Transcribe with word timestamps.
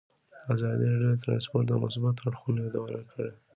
ازادي 0.53 0.85
راډیو 0.91 1.13
د 1.15 1.21
ترانسپورټ 1.23 1.65
د 1.67 1.71
مثبتو 1.83 2.21
اړخونو 2.27 2.59
یادونه 2.65 2.99
کړې. 3.11 3.31